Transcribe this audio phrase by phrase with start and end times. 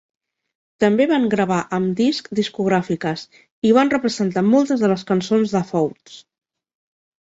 [0.83, 3.27] També van gravar amb disc discogràfiques
[3.73, 6.23] i van representar moltes de les cançons de Fouts.